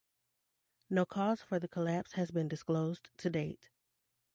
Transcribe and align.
No 0.89 1.05
cause 1.05 1.43
for 1.43 1.59
the 1.59 1.67
collapse 1.67 2.13
has 2.13 2.31
been 2.31 2.47
disclosed 2.47 3.09
to 3.19 3.29
date. 3.29 3.69